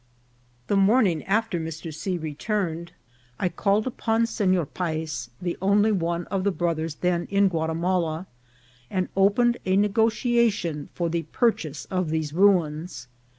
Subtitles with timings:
[0.65, 1.93] The morning after Mr.
[1.93, 2.17] C.
[2.17, 2.91] returned
[3.39, 8.25] I called upon Senor Payes, the only one of the brothers then in Guatimala,
[8.89, 13.09] and opened a negotiation for the purchase of these ruins.